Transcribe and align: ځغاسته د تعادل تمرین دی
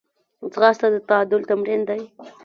ځغاسته 0.53 0.87
د 0.93 0.95
تعادل 1.09 1.41
تمرین 1.49 1.81
دی 1.89 2.01